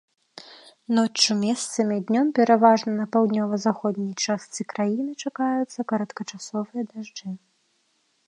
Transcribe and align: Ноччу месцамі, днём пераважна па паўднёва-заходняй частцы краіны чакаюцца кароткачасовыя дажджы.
Ноччу 0.99 1.31
месцамі, 1.41 1.97
днём 2.11 2.27
пераважна 2.39 2.91
па 3.01 3.05
паўднёва-заходняй 3.15 4.13
частцы 4.27 4.61
краіны 4.75 5.11
чакаюцца 5.27 5.79
кароткачасовыя 5.91 6.83
дажджы. 6.95 7.29